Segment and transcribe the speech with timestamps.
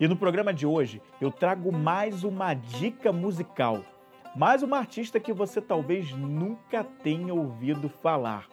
[0.00, 3.84] E no programa de hoje eu trago mais uma dica musical,
[4.34, 8.48] mais uma artista que você talvez nunca tenha ouvido falar.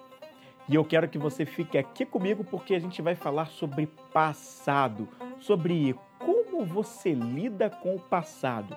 [0.68, 5.08] E eu quero que você fique aqui comigo porque a gente vai falar sobre passado,
[5.40, 8.76] sobre como você lida com o passado.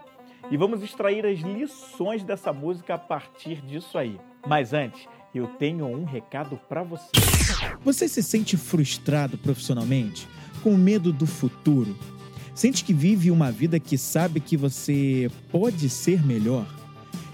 [0.48, 4.16] E vamos extrair as lições dessa música a partir disso aí.
[4.46, 7.10] Mas antes, eu tenho um recado para você.
[7.82, 10.28] Você se sente frustrado profissionalmente?
[10.62, 11.96] Com medo do futuro?
[12.60, 16.66] Sente que vive uma vida que sabe que você pode ser melhor?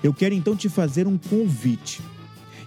[0.00, 2.00] Eu quero então te fazer um convite.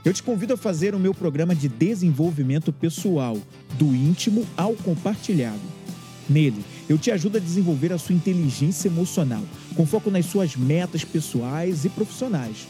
[0.04, 3.38] Eu te convido a fazer o meu programa de desenvolvimento pessoal,
[3.78, 5.62] do íntimo ao compartilhado.
[6.30, 9.44] Nele, eu te ajudo a desenvolver a sua inteligência emocional,
[9.74, 12.68] com foco nas suas metas pessoais e profissionais.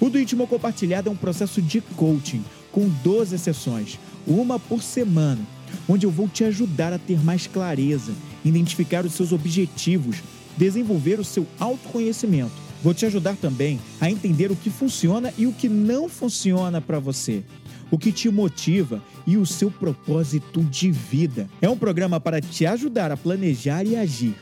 [0.00, 4.82] O do íntimo ao compartilhado é um processo de coaching, com 12 sessões, uma por
[4.82, 5.42] semana,
[5.86, 8.14] onde eu vou te ajudar a ter mais clareza
[8.48, 10.22] identificar os seus objetivos,
[10.56, 12.52] desenvolver o seu autoconhecimento.
[12.82, 17.00] Vou te ajudar também a entender o que funciona e o que não funciona para
[17.00, 17.42] você,
[17.90, 21.48] o que te motiva e o seu propósito de vida.
[21.60, 24.34] É um programa para te ajudar a planejar e agir.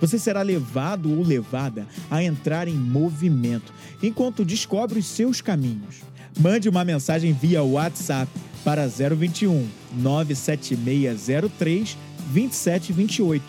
[0.00, 6.02] Você será levado ou levada a entrar em movimento enquanto descobre os seus caminhos.
[6.38, 8.30] Mande uma mensagem via WhatsApp
[8.64, 11.96] para 021 97603
[12.32, 13.42] 2728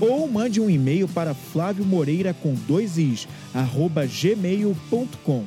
[0.00, 5.44] ou mande um e-mail para Flávio Moreira com dois is, arroba gmail.com.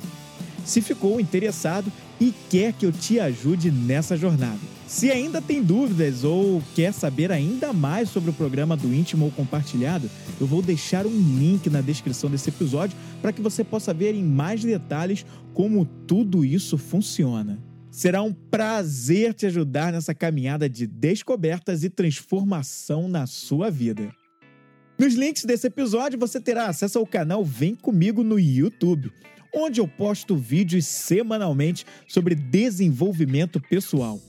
[0.64, 4.60] Se ficou interessado e quer que eu te ajude nessa jornada.
[4.88, 9.32] Se ainda tem dúvidas ou quer saber ainda mais sobre o programa do Íntimo ou
[9.32, 14.14] Compartilhado, eu vou deixar um link na descrição desse episódio para que você possa ver
[14.14, 17.60] em mais detalhes como tudo isso funciona.
[17.96, 24.14] Será um prazer te ajudar nessa caminhada de descobertas e transformação na sua vida.
[25.00, 29.10] Nos links desse episódio você terá acesso ao canal Vem Comigo no YouTube,
[29.56, 34.20] onde eu posto vídeos semanalmente sobre desenvolvimento pessoal.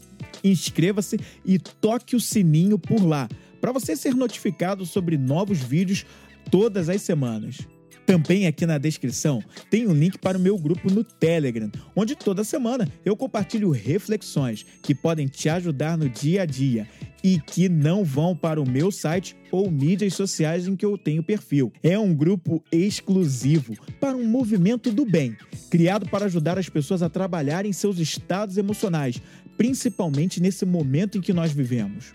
[0.44, 3.28] Inscreva-se e toque o sininho por lá,
[3.60, 6.06] para você ser notificado sobre novos vídeos
[6.52, 7.58] todas as semanas.
[8.06, 12.44] Também aqui na descrição tem um link para o meu grupo no Telegram, onde toda
[12.44, 16.88] semana eu compartilho reflexões que podem te ajudar no dia a dia
[17.24, 21.24] e que não vão para o meu site ou mídias sociais em que eu tenho
[21.24, 21.72] perfil.
[21.82, 25.36] É um grupo exclusivo para um movimento do bem,
[25.68, 29.20] criado para ajudar as pessoas a trabalharem seus estados emocionais,
[29.56, 32.12] principalmente nesse momento em que nós vivemos.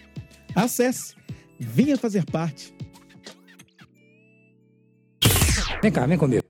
[0.55, 1.15] Acesse,
[1.59, 2.73] venha fazer parte.
[5.81, 6.43] Vem cá, vem comigo.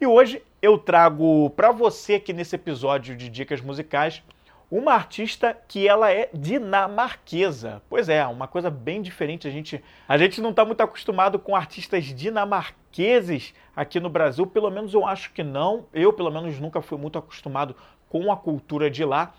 [0.00, 4.24] E hoje eu trago para você aqui nesse episódio de dicas musicais
[4.68, 7.80] uma artista que ela é dinamarquesa.
[7.88, 9.46] Pois é, uma coisa bem diferente.
[9.46, 14.48] A gente, a gente não está muito acostumado com artistas dinamarqueses aqui no Brasil.
[14.48, 15.86] Pelo menos eu acho que não.
[15.94, 17.76] Eu, pelo menos, nunca fui muito acostumado
[18.08, 19.32] com a cultura de lá.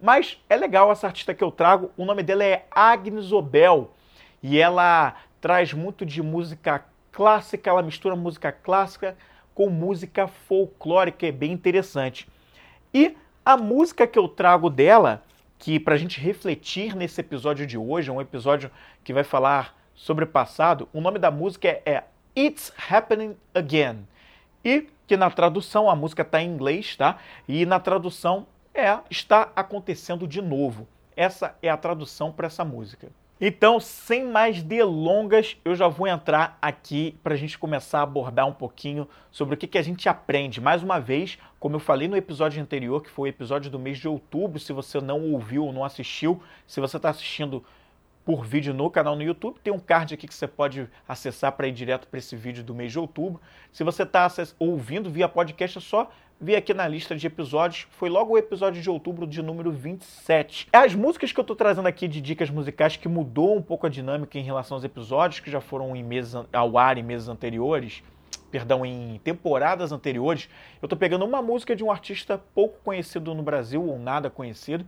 [0.00, 1.90] Mas é legal essa artista que eu trago.
[1.98, 3.90] O nome dela é Agnes Obel
[4.44, 9.16] e ela traz muito de música clássica, ela mistura música clássica
[9.54, 12.28] com música folclórica, é bem interessante.
[12.92, 15.22] E a música que eu trago dela,
[15.58, 18.70] que para a gente refletir nesse episódio de hoje, é um episódio
[19.02, 22.04] que vai falar sobre passado, o nome da música é, é
[22.36, 24.06] It's Happening Again.
[24.62, 27.16] E que na tradução, a música está em inglês, tá?
[27.48, 30.86] E na tradução é Está Acontecendo de Novo.
[31.16, 33.08] Essa é a tradução para essa música.
[33.40, 38.46] Então, sem mais delongas, eu já vou entrar aqui para a gente começar a abordar
[38.46, 40.60] um pouquinho sobre o que, que a gente aprende.
[40.60, 43.98] Mais uma vez, como eu falei no episódio anterior, que foi o episódio do mês
[43.98, 47.64] de outubro, se você não ouviu ou não assistiu, se você está assistindo
[48.24, 51.66] por vídeo no canal no YouTube, tem um card aqui que você pode acessar para
[51.66, 53.40] ir direto para esse vídeo do mês de outubro.
[53.72, 54.28] Se você está
[54.60, 56.08] ouvindo via podcast, é só
[56.40, 60.68] vi aqui na lista de episódios, foi logo o episódio de outubro de número 27.
[60.72, 63.90] As músicas que eu estou trazendo aqui de dicas musicais que mudou um pouco a
[63.90, 68.02] dinâmica em relação aos episódios que já foram em meses ao ar em meses anteriores,
[68.50, 70.48] perdão, em temporadas anteriores,
[70.80, 74.86] eu estou pegando uma música de um artista pouco conhecido no Brasil ou nada conhecido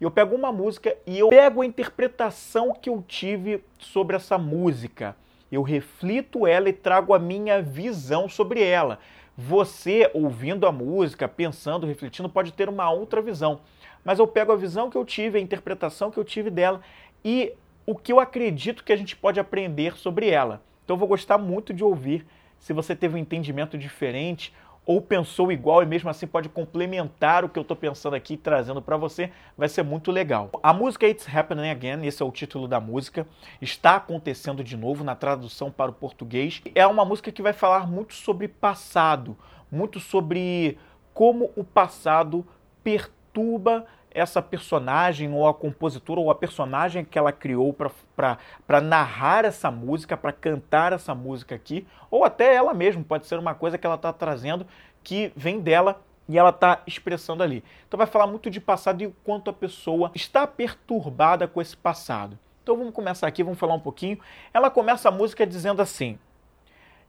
[0.00, 4.36] e eu pego uma música e eu pego a interpretação que eu tive sobre essa
[4.36, 5.16] música.
[5.50, 8.98] Eu reflito ela e trago a minha visão sobre ela.
[9.36, 13.60] Você, ouvindo a música, pensando, refletindo, pode ter uma outra visão.
[14.02, 16.80] Mas eu pego a visão que eu tive, a interpretação que eu tive dela
[17.24, 17.52] e
[17.84, 20.62] o que eu acredito que a gente pode aprender sobre ela.
[20.84, 22.26] Então eu vou gostar muito de ouvir
[22.58, 24.54] se você teve um entendimento diferente
[24.86, 28.80] ou pensou igual e mesmo assim pode complementar o que eu estou pensando aqui trazendo
[28.80, 30.48] para você, vai ser muito legal.
[30.62, 33.26] A música It's Happening Again, esse é o título da música,
[33.60, 36.62] está acontecendo de novo na tradução para o português.
[36.72, 39.36] É uma música que vai falar muito sobre passado,
[39.70, 40.78] muito sobre
[41.12, 42.46] como o passado
[42.84, 43.84] perturba
[44.16, 47.76] essa personagem ou a compositora ou a personagem que ela criou
[48.16, 53.38] para narrar essa música, para cantar essa música aqui, ou até ela mesma, pode ser
[53.38, 54.66] uma coisa que ela está trazendo
[55.04, 57.62] que vem dela e ela está expressando ali.
[57.86, 61.76] Então vai falar muito de passado e o quanto a pessoa está perturbada com esse
[61.76, 62.38] passado.
[62.62, 64.18] Então vamos começar aqui, vamos falar um pouquinho.
[64.52, 66.18] Ela começa a música dizendo assim: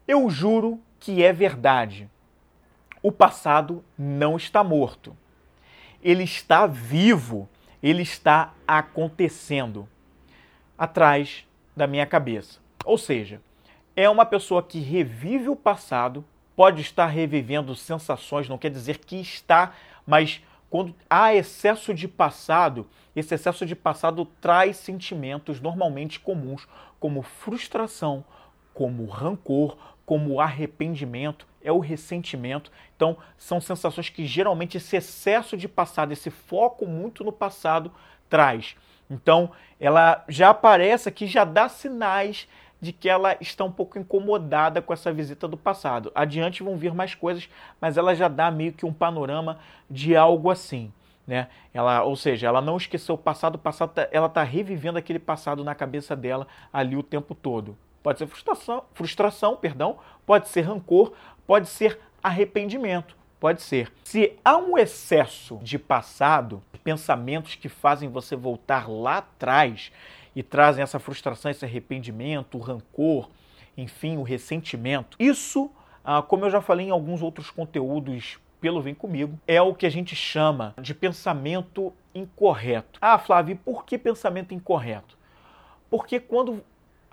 [0.05, 2.09] Eu juro que é verdade.
[3.01, 5.15] O passado não está morto
[6.01, 7.49] ele está vivo,
[7.81, 9.87] ele está acontecendo
[10.77, 11.45] atrás
[11.75, 12.59] da minha cabeça.
[12.85, 13.41] Ou seja,
[13.95, 16.23] é uma pessoa que revive o passado,
[16.55, 19.73] pode estar revivendo sensações, não quer dizer que está,
[20.05, 26.67] mas quando há excesso de passado, esse excesso de passado traz sentimentos normalmente comuns,
[26.99, 28.23] como frustração,
[28.73, 32.71] como rancor, como arrependimento, é o ressentimento.
[32.95, 37.91] Então, são sensações que geralmente esse excesso de passado, esse foco muito no passado
[38.29, 38.77] traz.
[39.09, 42.47] Então, ela já aparece aqui, já dá sinais
[42.79, 46.09] de que ela está um pouco incomodada com essa visita do passado.
[46.15, 47.49] Adiante vão vir mais coisas,
[47.81, 50.89] mas ela já dá meio que um panorama de algo assim.
[51.27, 51.49] Né?
[51.73, 55.19] Ela, ou seja, ela não esqueceu o passado, o passado tá, ela está revivendo aquele
[55.19, 57.77] passado na cabeça dela ali o tempo todo.
[58.07, 61.11] Pode ser frustração, frustração, perdão, pode ser rancor,
[61.45, 63.91] pode ser arrependimento, pode ser.
[64.05, 69.91] Se há um excesso de passado, pensamentos que fazem você voltar lá atrás
[70.33, 73.29] e trazem essa frustração, esse arrependimento, o rancor,
[73.75, 75.69] enfim, o ressentimento, isso,
[76.01, 79.85] ah, como eu já falei em alguns outros conteúdos pelo Vem Comigo, é o que
[79.85, 82.99] a gente chama de pensamento incorreto.
[83.01, 85.17] Ah, Flávio, por que pensamento incorreto?
[85.89, 86.63] Porque quando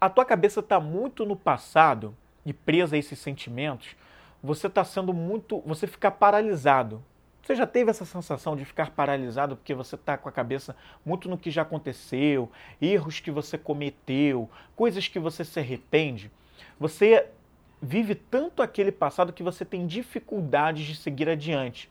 [0.04, 2.14] a tua cabeça está muito no passado
[2.44, 3.96] e presa a esses sentimentos,
[4.42, 5.62] você está sendo muito.
[5.64, 7.02] Você fica paralisado.
[7.42, 11.26] Você já teve essa sensação de ficar paralisado porque você está com a cabeça muito
[11.26, 12.50] no que já aconteceu,
[12.82, 16.30] erros que você cometeu, coisas que você se arrepende?
[16.78, 17.26] Você
[17.80, 21.90] vive tanto aquele passado que você tem dificuldades de seguir adiante.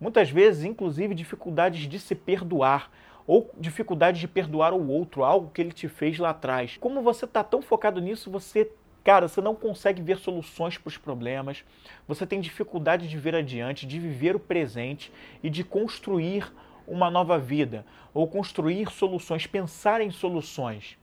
[0.00, 2.90] Muitas vezes, inclusive, dificuldades de se perdoar
[3.26, 6.76] ou dificuldade de perdoar o outro, algo que ele te fez lá atrás.
[6.78, 8.70] Como você está tão focado nisso, você,
[9.02, 11.64] cara, você não consegue ver soluções para os problemas,
[12.06, 15.12] você tem dificuldade de ver adiante, de viver o presente
[15.42, 16.52] e de construir
[16.86, 20.98] uma nova vida, ou construir soluções, pensar em soluções.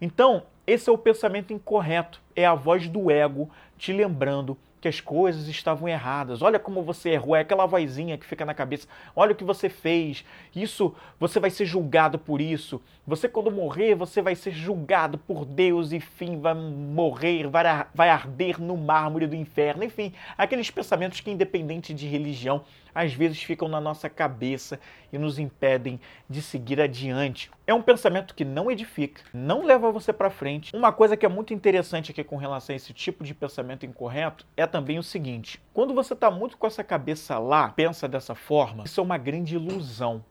[0.00, 3.48] Então, esse é o pensamento incorreto, é a voz do ego
[3.78, 6.42] te lembrando que as coisas estavam erradas.
[6.42, 8.86] Olha como você errou, é aquela vozinha que fica na cabeça.
[9.14, 10.24] Olha o que você fez.
[10.54, 12.80] Isso, você vai ser julgado por isso.
[13.06, 17.48] Você quando morrer, você vai ser julgado por Deus e fim vai morrer,
[17.94, 19.84] vai arder no mármore do inferno.
[19.84, 22.64] Enfim, aqueles pensamentos que independente de religião,
[22.96, 24.80] às vezes ficam na nossa cabeça
[25.12, 26.00] e nos impedem
[26.30, 27.50] de seguir adiante.
[27.66, 30.74] É um pensamento que não edifica, não leva você para frente.
[30.74, 34.46] Uma coisa que é muito interessante aqui com relação a esse tipo de pensamento incorreto
[34.56, 38.84] é também o seguinte: quando você está muito com essa cabeça lá, pensa dessa forma,
[38.84, 40.24] isso é uma grande ilusão.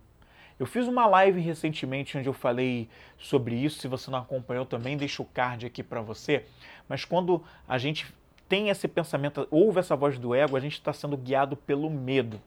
[0.57, 3.79] Eu fiz uma live recentemente onde eu falei sobre isso.
[3.79, 6.45] Se você não acompanhou também, deixa o card aqui para você.
[6.89, 8.11] Mas quando a gente
[8.47, 12.41] tem esse pensamento, ouve essa voz do ego, a gente está sendo guiado pelo medo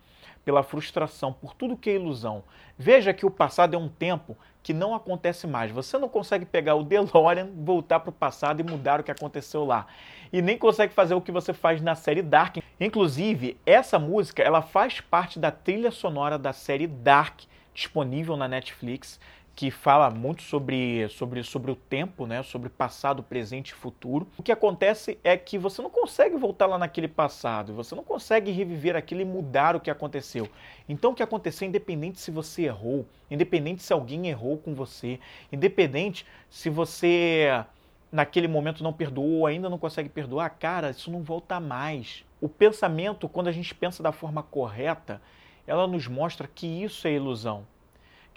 [0.48, 2.42] pela frustração, por tudo que é ilusão.
[2.78, 5.70] Veja que o passado é um tempo que não acontece mais.
[5.70, 9.66] Você não consegue pegar o DeLorean, voltar para o passado e mudar o que aconteceu
[9.66, 9.86] lá.
[10.32, 12.56] E nem consegue fazer o que você faz na série Dark.
[12.80, 17.40] Inclusive, essa música ela faz parte da trilha sonora da série Dark,
[17.74, 19.20] disponível na Netflix
[19.58, 22.44] que fala muito sobre, sobre, sobre o tempo, né?
[22.44, 24.24] sobre passado, presente e futuro.
[24.38, 28.52] O que acontece é que você não consegue voltar lá naquele passado, você não consegue
[28.52, 30.48] reviver aquilo e mudar o que aconteceu.
[30.88, 35.18] Então, o que aconteceu, independente se você errou, independente se alguém errou com você,
[35.50, 37.64] independente se você
[38.12, 42.24] naquele momento não perdoou, ainda não consegue perdoar, cara, isso não volta mais.
[42.40, 45.20] O pensamento, quando a gente pensa da forma correta,
[45.66, 47.66] ela nos mostra que isso é ilusão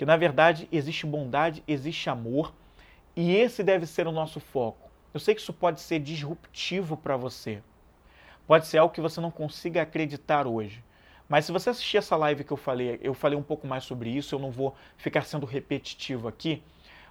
[0.01, 2.51] que na verdade existe bondade, existe amor
[3.15, 4.89] e esse deve ser o nosso foco.
[5.13, 7.61] Eu sei que isso pode ser disruptivo para você.
[8.47, 10.83] Pode ser algo que você não consiga acreditar hoje.
[11.29, 14.09] Mas se você assistir essa live que eu falei, eu falei um pouco mais sobre
[14.09, 16.63] isso, eu não vou ficar sendo repetitivo aqui,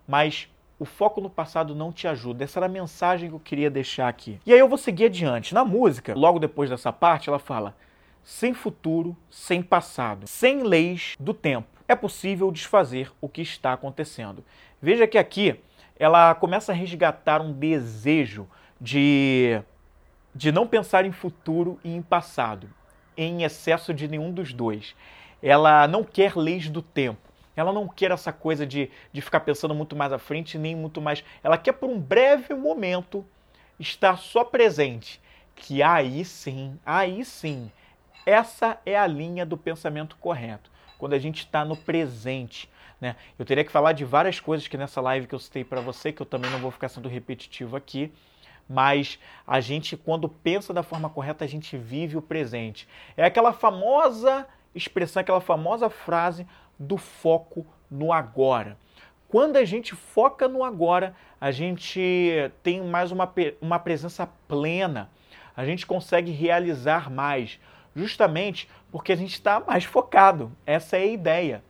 [0.04, 2.42] mas o foco no passado não te ajuda.
[2.42, 4.40] Essa era a mensagem que eu queria deixar aqui.
[4.44, 5.54] E aí eu vou seguir adiante.
[5.54, 7.76] Na música, logo depois dessa parte, ela fala:
[8.24, 14.44] sem futuro, sem passado, sem leis do tempo, é possível desfazer o que está acontecendo.
[14.80, 15.60] Veja que aqui
[15.98, 18.48] ela começa a resgatar um desejo
[18.80, 19.60] de,
[20.34, 22.68] de não pensar em futuro e em passado
[23.16, 24.94] em excesso de nenhum dos dois.
[25.42, 27.20] Ela não quer leis do tempo.
[27.54, 31.02] Ela não quer essa coisa de, de ficar pensando muito mais à frente, nem muito
[31.02, 31.22] mais.
[31.42, 33.26] Ela quer, por um breve momento,
[33.78, 35.20] estar só presente.
[35.54, 37.70] Que aí sim, aí sim,
[38.24, 40.69] essa é a linha do pensamento correto.
[41.00, 42.70] Quando a gente está no presente.
[43.00, 43.16] Né?
[43.38, 46.12] Eu teria que falar de várias coisas que nessa live que eu citei para você,
[46.12, 48.12] que eu também não vou ficar sendo repetitivo aqui
[48.72, 52.86] mas a gente, quando pensa da forma correta, a gente vive o presente.
[53.16, 56.46] É aquela famosa expressão, aquela famosa frase
[56.78, 58.78] do foco no agora.
[59.26, 62.00] Quando a gente foca no agora, a gente
[62.62, 65.10] tem mais uma, uma presença plena,
[65.56, 67.58] a gente consegue realizar mais,
[67.94, 70.52] justamente porque a gente está mais focado.
[70.66, 71.62] Essa é a ideia.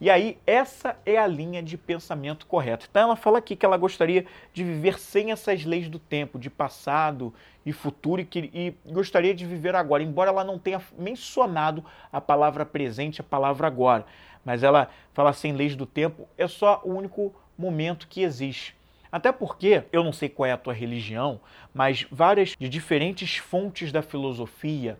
[0.00, 2.86] E aí, essa é a linha de pensamento correto.
[2.88, 6.48] Então, ela fala aqui que ela gostaria de viver sem essas leis do tempo, de
[6.48, 7.34] passado
[7.66, 12.20] e futuro, e, que, e gostaria de viver agora, embora ela não tenha mencionado a
[12.20, 14.06] palavra presente, a palavra agora.
[14.44, 18.76] Mas ela fala sem leis do tempo, é só o único momento que existe.
[19.10, 21.40] Até porque, eu não sei qual é a tua religião,
[21.74, 24.96] mas várias de diferentes fontes da filosofia,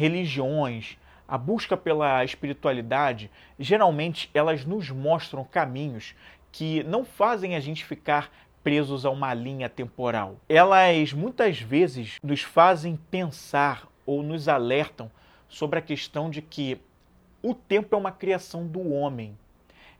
[0.00, 0.96] religiões,
[1.28, 6.14] a busca pela espiritualidade, geralmente elas nos mostram caminhos
[6.50, 8.32] que não fazem a gente ficar
[8.64, 10.36] presos a uma linha temporal.
[10.48, 15.10] Elas muitas vezes nos fazem pensar ou nos alertam
[15.50, 16.80] sobre a questão de que
[17.42, 19.36] o tempo é uma criação do homem.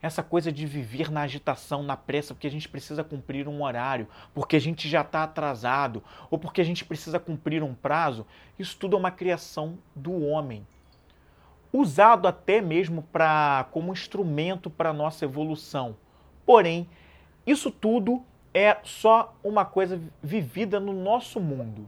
[0.01, 4.07] Essa coisa de viver na agitação, na pressa, porque a gente precisa cumprir um horário,
[4.33, 8.25] porque a gente já está atrasado, ou porque a gente precisa cumprir um prazo,
[8.57, 10.65] isso tudo é uma criação do homem
[11.73, 15.95] usado até mesmo para como instrumento para a nossa evolução.
[16.45, 16.89] Porém,
[17.45, 21.87] isso tudo é só uma coisa vivida no nosso mundo.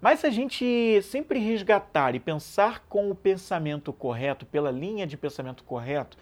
[0.00, 5.16] Mas se a gente sempre resgatar e pensar com o pensamento correto, pela linha de
[5.16, 6.18] pensamento correto,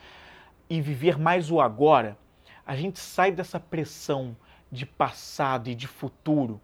[0.72, 2.16] e viver mais o agora,
[2.64, 4.34] a gente sai dessa pressão
[4.70, 6.58] de passado e de futuro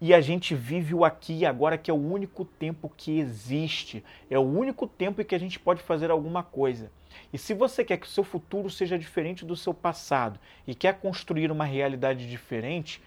[0.00, 4.04] e a gente vive o aqui e agora, que é o único tempo que existe.
[4.28, 6.90] É o único tempo em que a gente pode fazer alguma coisa.
[7.32, 11.00] E se você quer que o seu futuro seja diferente do seu passado e quer
[11.00, 13.02] construir uma realidade diferente,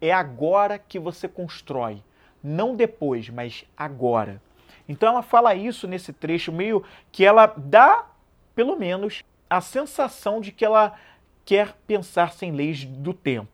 [0.00, 2.02] é agora que você constrói.
[2.42, 4.42] Não depois, mas agora.
[4.88, 8.06] Então ela fala isso nesse trecho, meio que ela dá,
[8.54, 9.21] pelo menos,
[9.52, 10.94] a sensação de que ela
[11.44, 13.48] quer pensar sem leis do tempo.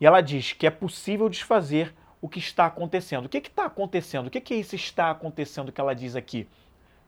[0.00, 3.26] E ela diz que é possível desfazer o que está acontecendo.
[3.26, 4.28] O que está acontecendo?
[4.28, 6.48] O que, que é isso está acontecendo que ela diz aqui?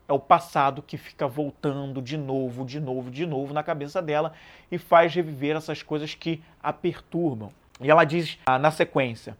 [0.06, 4.34] É o passado que fica voltando de novo, de novo, de novo na cabeça dela
[4.70, 7.50] e faz reviver essas coisas que a perturbam.
[7.80, 9.38] E ela diz ah, na sequência: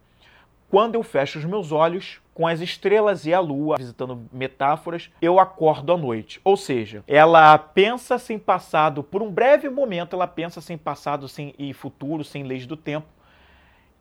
[0.67, 5.39] Quando eu fecho os meus olhos, com as estrelas e a lua, visitando metáforas, eu
[5.39, 6.41] acordo à noite.
[6.43, 11.53] Ou seja, ela pensa sem passado, por um breve momento, ela pensa sem passado sem,
[11.57, 13.07] e futuro, sem leis do tempo,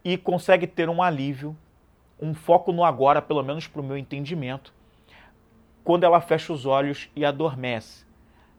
[0.05, 1.57] e consegue ter um alívio,
[2.21, 4.73] um foco no agora, pelo menos para o meu entendimento,
[5.85, 8.05] quando ela fecha os olhos e adormece.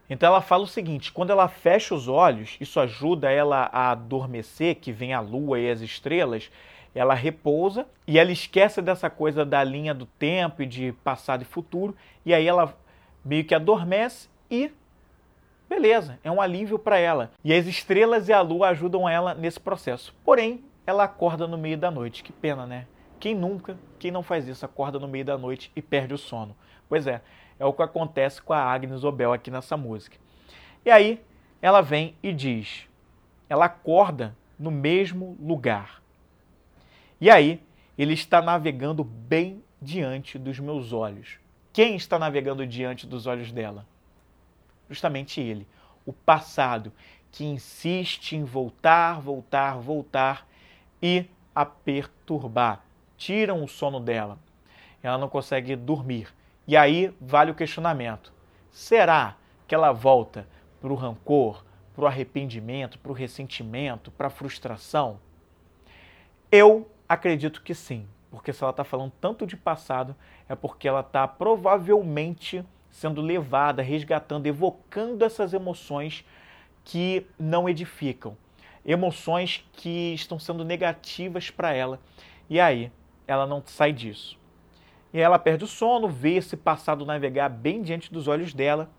[0.10, 4.76] Então ela fala o seguinte: quando ela fecha os olhos, isso ajuda ela a adormecer,
[4.76, 6.52] que vem a lua e as estrelas,
[6.94, 11.46] ela repousa e ela esquece dessa coisa da linha do tempo e de passado e
[11.46, 11.96] futuro,
[12.26, 12.78] e aí ela
[13.24, 14.72] meio que adormece e
[15.68, 17.32] beleza, é um alívio para ela.
[17.44, 20.14] E as estrelas e a lua ajudam ela nesse processo.
[20.24, 22.24] Porém, ela acorda no meio da noite.
[22.24, 22.86] Que pena, né?
[23.20, 26.56] Quem nunca, quem não faz isso, acorda no meio da noite e perde o sono?
[26.88, 27.22] Pois é,
[27.58, 30.18] é o que acontece com a Agnes Obel aqui nessa música.
[30.86, 31.20] E aí
[31.62, 32.88] ela vem e diz:
[33.50, 36.03] ela acorda no mesmo lugar.
[37.24, 37.64] E aí
[37.98, 41.40] ele está navegando bem diante dos meus olhos.
[41.72, 43.86] Quem está navegando diante dos olhos dela?
[44.90, 45.66] Justamente ele,
[46.06, 46.92] o passado,
[47.32, 50.46] que insiste em voltar, voltar, voltar
[51.02, 51.26] e
[51.56, 52.84] a perturbar.
[53.16, 54.38] Tiram o sono dela.
[55.02, 56.28] Ela não consegue dormir.
[56.68, 58.34] E aí vale o questionamento:
[58.70, 60.46] será que ela volta
[60.82, 61.64] para o rancor,
[61.96, 65.22] para o arrependimento, para o ressentimento, para a frustração?
[66.52, 70.16] Eu acredito que sim, porque se ela está falando tanto de passado,
[70.48, 76.26] é porque ela está provavelmente sendo levada, resgatando, evocando essas emoções
[76.84, 78.38] que não edificam,
[78.86, 82.00] emoções que estão sendo negativas para ela.
[82.50, 82.92] E aí,
[83.28, 84.38] ela não sai disso.
[85.14, 88.90] E ela perde o sono, vê esse passado navegar bem diante dos olhos dela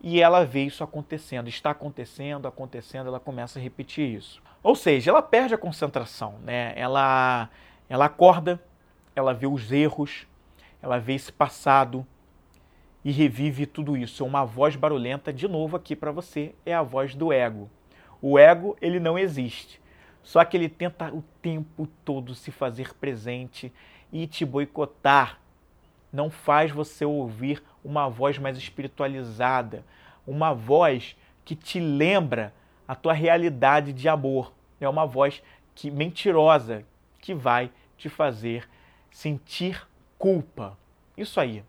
[0.00, 4.42] e ela vê isso acontecendo, está acontecendo, acontecendo, ela começa a repetir isso.
[4.62, 6.72] Ou seja, ela perde a concentração, né?
[6.76, 7.50] Ela
[7.88, 8.62] ela acorda,
[9.16, 10.26] ela vê os erros,
[10.80, 12.06] ela vê esse passado
[13.04, 14.22] e revive tudo isso.
[14.22, 17.68] É uma voz barulhenta de novo aqui para você, é a voz do ego.
[18.22, 19.80] O ego, ele não existe.
[20.22, 23.72] Só que ele tenta o tempo todo se fazer presente
[24.12, 25.40] e te boicotar.
[26.12, 29.84] Não faz você ouvir uma voz mais espiritualizada,
[30.26, 32.52] uma voz que te lembra
[32.86, 34.52] a tua realidade de amor.
[34.80, 35.42] É uma voz
[35.74, 36.84] que mentirosa
[37.20, 38.68] que vai te fazer
[39.10, 39.86] sentir
[40.18, 40.76] culpa.
[41.16, 41.62] Isso aí,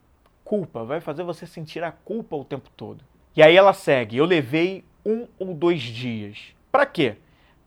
[0.43, 3.03] culpa, vai fazer você sentir a culpa o tempo todo.
[3.35, 6.53] E aí ela segue: Eu levei um ou dois dias.
[6.71, 7.17] Para quê?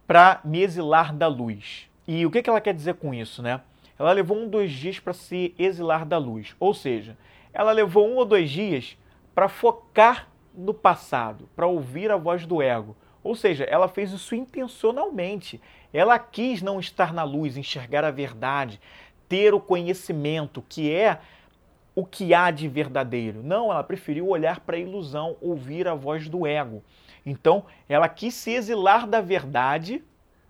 [0.06, 1.88] Para me exilar da luz.
[2.06, 3.60] E o que, que ela quer dizer com isso, né?
[3.98, 6.54] Ela levou um ou dois dias para se exilar da luz.
[6.60, 7.16] Ou seja,
[7.54, 8.98] ela levou um ou dois dias
[9.34, 12.96] para focar no passado, para ouvir a voz do ego.
[13.22, 15.60] Ou seja, ela fez isso intencionalmente.
[15.92, 18.80] Ela quis não estar na luz, enxergar a verdade,
[19.28, 21.20] ter o conhecimento, que é
[21.94, 23.42] o que há de verdadeiro.
[23.42, 26.82] Não, ela preferiu olhar para a ilusão, ouvir a voz do ego.
[27.24, 30.04] Então, ela quis se exilar da verdade,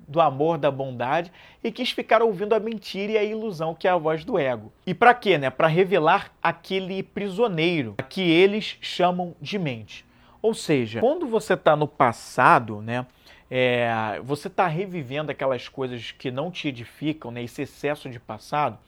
[0.07, 1.33] do amor, da bondade
[1.63, 4.73] e quis ficar ouvindo a mentira e a ilusão que é a voz do ego.
[4.87, 5.51] E para quê, né?
[5.51, 10.05] Para revelar aquele prisioneiro que eles chamam de mente.
[10.43, 13.07] Ou seja, quando você está no passado, né?
[13.51, 17.43] É, você está revivendo aquelas coisas que não te edificam, né?
[17.43, 18.79] Esse excesso de passado,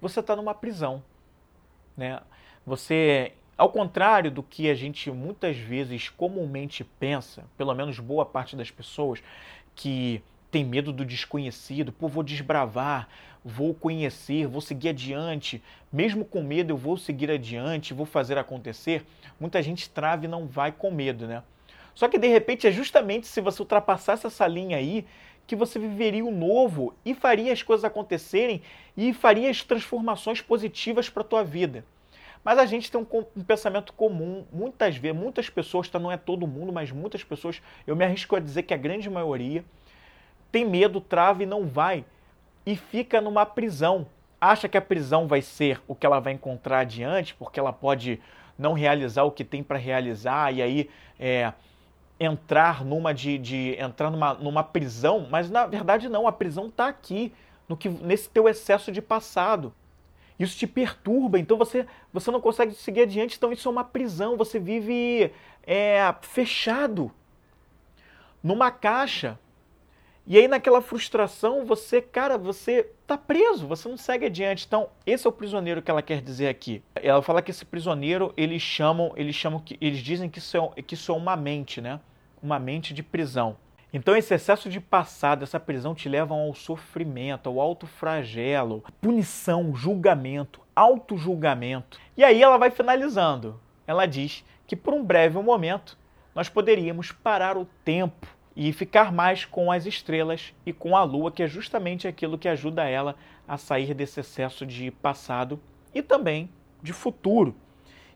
[0.00, 1.02] você está numa prisão,
[1.96, 2.20] né?
[2.64, 8.54] Você ao contrário do que a gente muitas vezes comumente pensa, pelo menos boa parte
[8.54, 9.20] das pessoas
[9.74, 13.08] que tem medo do desconhecido, pô, vou desbravar,
[13.44, 19.04] vou conhecer, vou seguir adiante, mesmo com medo eu vou seguir adiante, vou fazer acontecer.
[19.38, 21.42] Muita gente trava e não vai com medo, né?
[21.94, 25.04] Só que de repente é justamente se você ultrapassasse essa linha aí
[25.46, 28.62] que você viveria o novo e faria as coisas acontecerem
[28.96, 31.84] e faria as transformações positivas para a tua vida.
[32.44, 33.06] Mas a gente tem um,
[33.36, 37.60] um pensamento comum, muitas vezes, muitas pessoas, tá, não é todo mundo, mas muitas pessoas,
[37.86, 39.64] eu me arrisco a dizer que a grande maioria
[40.50, 42.04] tem medo, trava e não vai
[42.64, 44.06] e fica numa prisão.
[44.40, 48.20] Acha que a prisão vai ser o que ela vai encontrar adiante, porque ela pode
[48.58, 51.52] não realizar o que tem para realizar e aí é,
[52.18, 56.88] entrar numa de, de entrar numa, numa prisão, mas na verdade não, a prisão está
[56.88, 57.32] aqui
[57.68, 59.72] no que nesse teu excesso de passado.
[60.38, 64.36] Isso te perturba, então você, você não consegue seguir adiante, então isso é uma prisão,
[64.36, 65.32] você vive
[65.66, 67.10] é, fechado
[68.42, 69.38] numa caixa.
[70.30, 74.66] E aí naquela frustração, você, cara, você tá preso, você não segue adiante.
[74.66, 76.82] Então, esse é o prisioneiro que ela quer dizer aqui.
[76.96, 80.82] Ela fala que esse prisioneiro, eles chamam, eles chamam que eles dizem que isso é,
[80.82, 81.98] que isso é uma mente, né?
[82.42, 83.56] Uma mente de prisão.
[83.90, 90.60] Então esse excesso de passado, essa prisão te levam ao sofrimento, ao autofragelo, punição, julgamento,
[90.76, 91.98] auto-julgamento.
[92.18, 93.58] E aí ela vai finalizando.
[93.86, 95.96] Ela diz que por um breve momento
[96.34, 101.30] nós poderíamos parar o tempo e ficar mais com as estrelas e com a lua,
[101.30, 103.14] que é justamente aquilo que ajuda ela
[103.46, 105.60] a sair desse excesso de passado
[105.94, 106.50] e também
[106.82, 107.54] de futuro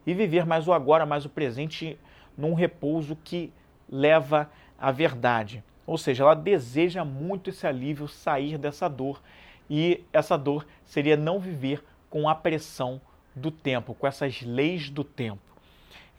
[0.05, 1.97] e viver mais o agora, mais o presente
[2.37, 3.53] num repouso que
[3.89, 5.63] leva a verdade.
[5.87, 9.21] Ou seja, ela deseja muito esse alívio, sair dessa dor.
[9.69, 12.99] E essa dor seria não viver com a pressão
[13.33, 15.52] do tempo, com essas leis do tempo.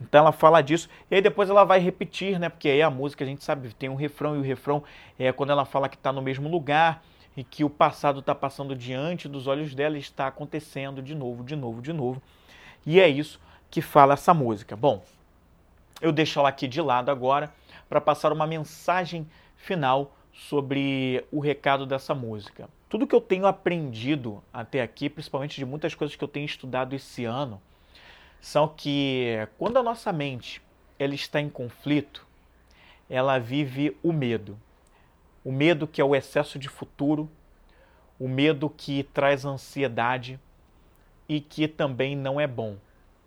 [0.01, 2.49] Então ela fala disso, e aí depois ela vai repetir, né?
[2.49, 4.83] Porque aí a música a gente sabe, tem um refrão, e o refrão
[5.19, 7.03] é quando ela fala que está no mesmo lugar
[7.37, 11.43] e que o passado está passando diante dos olhos dela e está acontecendo de novo,
[11.43, 12.23] de novo, de novo.
[12.85, 14.77] E é isso que fala essa música.
[14.77, 15.03] Bom,
[16.01, 17.53] eu deixo ela aqui de lado agora
[17.89, 19.27] para passar uma mensagem
[19.57, 22.69] final sobre o recado dessa música.
[22.89, 26.95] Tudo que eu tenho aprendido até aqui, principalmente de muitas coisas que eu tenho estudado
[26.95, 27.61] esse ano,
[28.45, 30.61] são que quando a nossa mente
[30.99, 32.27] ela está em conflito,
[33.09, 34.61] ela vive o medo.
[35.43, 37.31] O medo que é o excesso de futuro,
[38.21, 40.39] o medo que traz ansiedade
[41.27, 42.77] e que também não é bom.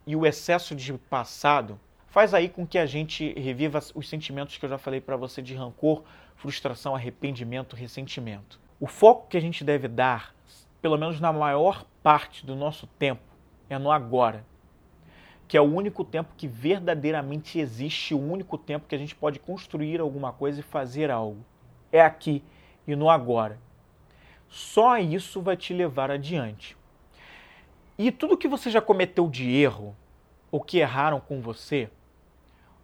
[0.06, 4.66] E o excesso de passado faz aí com que a gente reviva os sentimentos que
[4.66, 6.04] eu já falei para você de rancor,
[6.36, 8.60] frustração, arrependimento, ressentimento.
[8.80, 10.36] O foco que a gente deve dar,
[10.80, 13.24] pelo menos na maior parte do nosso tempo,
[13.68, 14.46] é no agora,
[15.48, 19.40] que é o único tempo que verdadeiramente existe, o único tempo que a gente pode
[19.40, 21.46] construir alguma coisa e fazer algo.
[21.92, 22.44] É aqui
[22.86, 23.58] e no agora.
[24.50, 26.76] Só isso vai te levar adiante.
[27.98, 29.96] E tudo que você já cometeu de erro,
[30.52, 31.90] ou que erraram com você,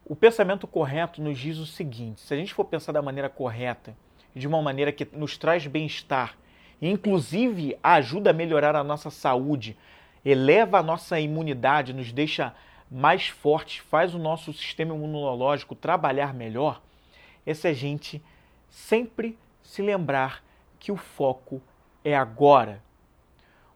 [0.06, 3.96] o pensamento correto nos diz o seguinte: se a gente for pensar da maneira correta,
[4.36, 6.38] de uma maneira que nos traz bem-estar,
[6.82, 9.78] inclusive ajuda a melhorar a nossa saúde,
[10.26, 12.54] eleva a nossa imunidade, nos deixa
[12.90, 16.82] mais fortes, faz o nosso sistema imunológico trabalhar melhor,
[17.46, 18.22] é se a gente
[18.70, 20.44] sempre se lembrar
[20.80, 21.62] que o foco
[22.04, 22.82] é agora.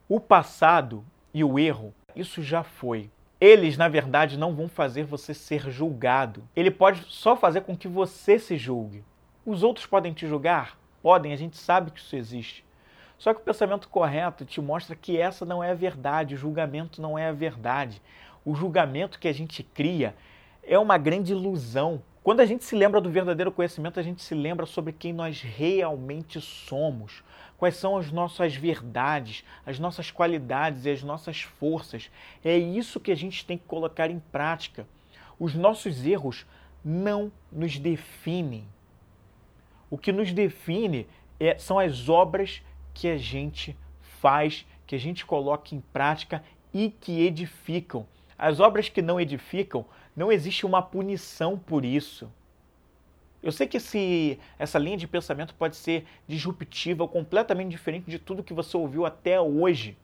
[0.07, 3.09] O passado e o erro, isso já foi.
[3.39, 6.47] Eles, na verdade, não vão fazer você ser julgado.
[6.55, 9.03] Ele pode só fazer com que você se julgue.
[9.45, 10.77] Os outros podem te julgar?
[11.01, 12.65] Podem, a gente sabe que isso existe.
[13.17, 17.01] Só que o pensamento correto te mostra que essa não é a verdade, o julgamento
[17.01, 18.01] não é a verdade.
[18.45, 20.15] O julgamento que a gente cria
[20.63, 22.01] é uma grande ilusão.
[22.23, 25.41] Quando a gente se lembra do verdadeiro conhecimento, a gente se lembra sobre quem nós
[25.41, 27.23] realmente somos,
[27.57, 32.11] quais são as nossas verdades, as nossas qualidades e as nossas forças.
[32.43, 34.85] É isso que a gente tem que colocar em prática.
[35.39, 36.45] Os nossos erros
[36.83, 38.65] não nos definem.
[39.89, 41.07] O que nos define
[41.39, 42.61] é, são as obras
[42.97, 43.77] que a gente
[44.19, 48.07] faz, que a gente coloca em prática e que edificam.
[48.35, 52.27] As obras que não edificam, não existe uma punição por isso.
[53.43, 58.17] Eu sei que esse, essa linha de pensamento pode ser disruptiva ou completamente diferente de
[58.17, 59.95] tudo que você ouviu até hoje.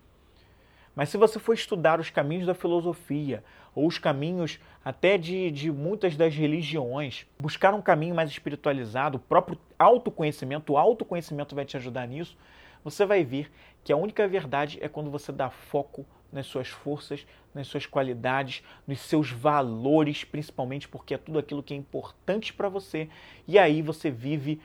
[0.96, 5.72] Mas se você for estudar os caminhos da filosofia, ou os caminhos até de, de
[5.72, 11.76] muitas das religiões, buscar um caminho mais espiritualizado, o próprio autoconhecimento, o autoconhecimento vai te
[11.76, 12.38] ajudar nisso,
[12.84, 13.52] você vai ver
[13.84, 18.64] que a única verdade é quando você dá foco nas suas forças, nas suas qualidades,
[18.88, 23.08] nos seus valores, principalmente porque é tudo aquilo que é importante para você,
[23.48, 24.60] e aí você vive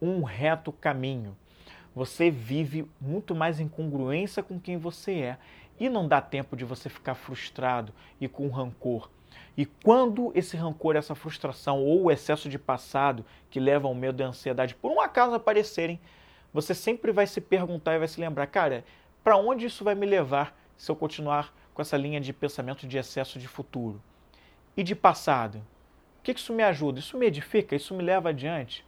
[0.00, 1.36] um reto caminho.
[1.94, 5.38] Você vive muito mais em congruência com quem você é
[5.78, 9.10] e não dá tempo de você ficar frustrado e com rancor.
[9.56, 14.22] E quando esse rancor, essa frustração ou o excesso de passado que leva ao medo
[14.22, 16.00] e à ansiedade por um acaso aparecerem,
[16.52, 18.84] você sempre vai se perguntar e vai se lembrar, cara,
[19.24, 22.98] para onde isso vai me levar se eu continuar com essa linha de pensamento de
[22.98, 24.02] excesso de futuro?
[24.76, 25.56] E de passado?
[26.18, 26.98] O que isso me ajuda?
[26.98, 27.74] Isso me edifica?
[27.74, 28.84] Isso me leva adiante?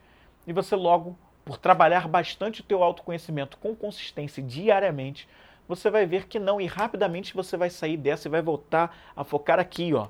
[0.46, 5.26] E você logo, por trabalhar bastante o teu autoconhecimento com consistência diariamente,
[5.66, 9.24] você vai ver que não e rapidamente você vai sair dessa e vai voltar a
[9.24, 10.08] focar aqui, ó,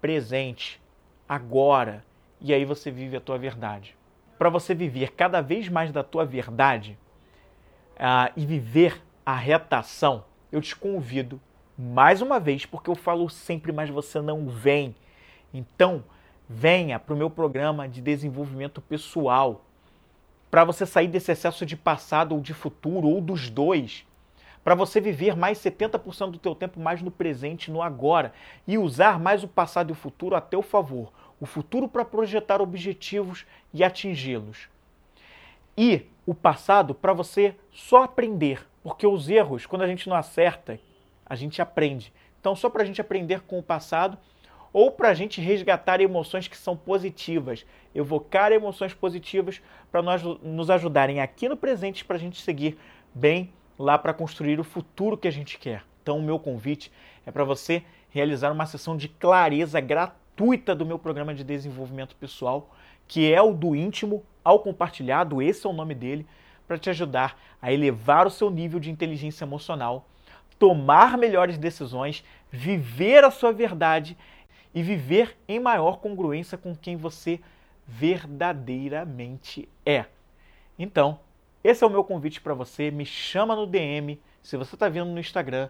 [0.00, 0.80] presente,
[1.28, 2.04] agora.
[2.40, 3.96] E aí você vive a tua verdade
[4.38, 6.98] para você viver cada vez mais da tua verdade
[7.94, 11.40] uh, e viver a retação, eu te convido
[11.76, 14.94] mais uma vez, porque eu falo sempre, mas você não vem.
[15.52, 16.04] Então,
[16.48, 19.64] venha para o meu programa de desenvolvimento pessoal,
[20.50, 24.06] para você sair desse excesso de passado ou de futuro, ou dos dois,
[24.62, 28.32] para você viver mais 70% do teu tempo mais no presente, no agora,
[28.66, 31.12] e usar mais o passado e o futuro a teu favor
[31.44, 34.66] o futuro para projetar objetivos e atingi-los.
[35.76, 40.80] E o passado para você só aprender, porque os erros, quando a gente não acerta,
[41.26, 42.10] a gente aprende.
[42.40, 44.16] Então, só para a gente aprender com o passado
[44.72, 49.60] ou para a gente resgatar emoções que são positivas, evocar emoções positivas
[49.92, 52.78] para nós nos ajudarem aqui no presente para a gente seguir
[53.14, 55.84] bem lá para construir o futuro que a gente quer.
[56.02, 56.90] Então, o meu convite
[57.26, 62.16] é para você realizar uma sessão de clareza gratuita gratuita do meu programa de desenvolvimento
[62.16, 62.74] pessoal,
[63.06, 66.26] que é o do íntimo ao compartilhado, esse é o nome dele,
[66.66, 70.08] para te ajudar a elevar o seu nível de inteligência emocional,
[70.58, 74.16] tomar melhores decisões, viver a sua verdade
[74.74, 77.40] e viver em maior congruência com quem você
[77.86, 80.06] verdadeiramente é.
[80.76, 81.20] Então,
[81.62, 82.90] esse é o meu convite para você.
[82.90, 85.68] Me chama no DM, se você está vendo no Instagram,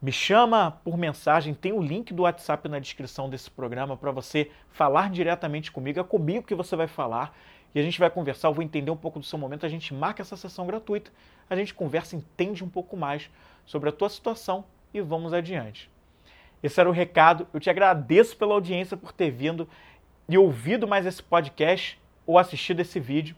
[0.00, 4.50] me chama por mensagem, tem o link do WhatsApp na descrição desse programa para você
[4.70, 5.98] falar diretamente comigo.
[5.98, 7.36] É comigo que você vai falar
[7.74, 8.48] e a gente vai conversar.
[8.48, 9.64] Eu vou entender um pouco do seu momento.
[9.64, 11.10] A gente marca essa sessão gratuita,
[11.48, 13.30] a gente conversa, entende um pouco mais
[13.64, 15.90] sobre a tua situação e vamos adiante.
[16.62, 17.46] Esse era o recado.
[17.54, 19.68] Eu te agradeço pela audiência por ter vindo
[20.28, 23.34] e ouvido mais esse podcast ou assistido esse vídeo.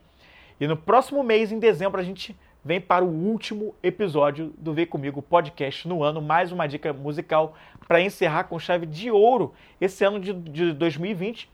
[0.59, 4.85] E no próximo mês, em dezembro, a gente vem para o último episódio do Vem
[4.85, 7.55] Comigo podcast no ano, mais uma dica musical
[7.87, 11.49] para encerrar com chave de ouro esse ano de, de 2020,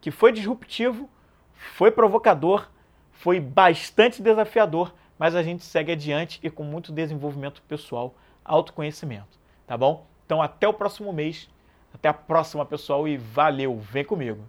[0.00, 1.08] que foi disruptivo,
[1.54, 2.68] foi provocador,
[3.10, 9.76] foi bastante desafiador, mas a gente segue adiante e com muito desenvolvimento pessoal, autoconhecimento, tá
[9.76, 10.06] bom?
[10.26, 11.48] Então até o próximo mês,
[11.92, 14.44] até a próxima pessoal e valeu, vem comigo.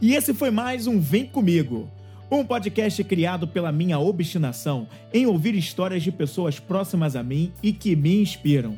[0.00, 1.88] E esse foi mais um Vem Comigo,
[2.34, 7.74] um podcast criado pela minha obstinação em ouvir histórias de pessoas próximas a mim e
[7.74, 8.74] que me inspiram.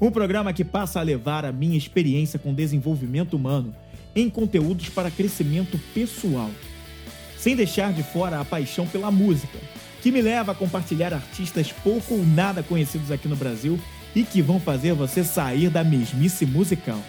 [0.00, 3.74] Um programa que passa a levar a minha experiência com desenvolvimento humano
[4.16, 6.50] em conteúdos para crescimento pessoal,
[7.36, 9.58] sem deixar de fora a paixão pela música,
[10.00, 13.78] que me leva a compartilhar artistas pouco ou nada conhecidos aqui no Brasil
[14.16, 17.02] e que vão fazer você sair da mesmice musical.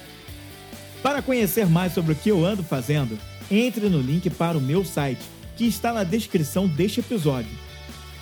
[1.01, 3.17] Para conhecer mais sobre o que eu ando fazendo,
[3.49, 7.51] entre no link para o meu site, que está na descrição deste episódio.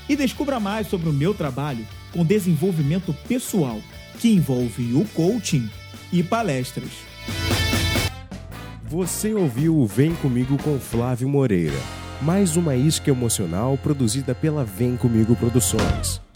[0.09, 3.79] E descubra mais sobre o meu trabalho com desenvolvimento pessoal,
[4.19, 5.69] que envolve o coaching
[6.11, 6.89] e palestras.
[8.85, 11.77] Você ouviu o Vem Comigo com Flávio Moreira,
[12.23, 16.26] mais uma isca emocional produzida pela Vem Comigo Produções.